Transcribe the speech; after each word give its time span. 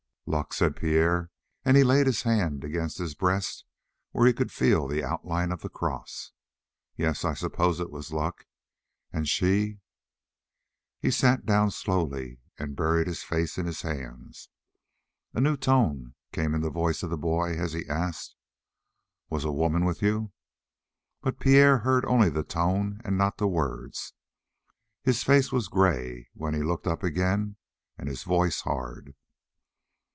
"Luck?" 0.27 0.53
said 0.53 0.77
Pierre 0.77 1.29
and 1.65 1.75
he 1.75 1.83
laid 1.83 2.07
his 2.07 2.21
hand 2.21 2.63
against 2.63 2.99
his 2.99 3.15
breast 3.15 3.65
where 4.11 4.25
he 4.25 4.31
could 4.31 4.49
feel 4.49 4.87
the 4.87 5.03
outline 5.03 5.51
of 5.51 5.61
the 5.61 5.67
cross. 5.67 6.31
"Yes, 6.95 7.25
I 7.25 7.33
suppose 7.33 7.81
it 7.81 7.91
was 7.91 8.13
luck. 8.13 8.45
And 9.11 9.27
she" 9.27 9.81
He 11.01 11.11
sat 11.11 11.45
down 11.45 11.69
slowly 11.69 12.39
and 12.57 12.77
buried 12.77 13.07
his 13.07 13.23
face 13.23 13.57
in 13.57 13.65
his 13.65 13.81
hands. 13.81 14.47
A 15.33 15.41
new 15.41 15.57
tone 15.57 16.13
came 16.31 16.55
in 16.55 16.61
the 16.61 16.69
voice 16.69 17.03
of 17.03 17.09
the 17.09 17.17
boy 17.17 17.55
as 17.57 17.73
he 17.73 17.85
asked: 17.89 18.37
"Was 19.29 19.43
a 19.43 19.51
woman 19.51 19.83
with 19.83 20.01
you?" 20.01 20.31
But 21.19 21.39
Pierre 21.41 21.79
heard 21.79 22.05
only 22.05 22.29
the 22.29 22.43
tone 22.45 23.01
and 23.03 23.17
not 23.17 23.37
the 23.37 23.49
words. 23.49 24.13
His 25.03 25.23
face 25.25 25.51
was 25.51 25.67
gray 25.67 26.29
when 26.33 26.53
he 26.53 26.63
looked 26.63 26.87
up 26.87 27.03
again, 27.03 27.57
and 27.97 28.07
his 28.07 28.23
voice 28.23 28.61
hard. 28.61 29.13